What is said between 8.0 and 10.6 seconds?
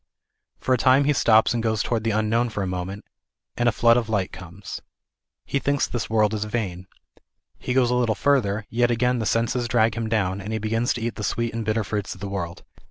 further, yet again the senses drag him down, and he